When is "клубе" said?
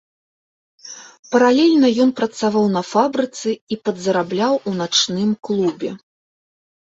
5.49-5.91